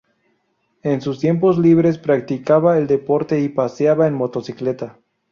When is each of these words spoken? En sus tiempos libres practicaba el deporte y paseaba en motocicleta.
En 0.81 0.99
sus 0.99 1.19
tiempos 1.19 1.59
libres 1.59 1.99
practicaba 1.99 2.79
el 2.79 2.87
deporte 2.87 3.39
y 3.39 3.49
paseaba 3.49 4.07
en 4.07 4.15
motocicleta. 4.15 4.97